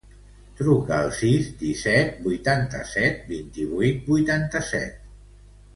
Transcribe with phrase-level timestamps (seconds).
[0.61, 5.03] Truca al sis, disset, vuitanta-set, vint-i-vuit, vuitanta-set.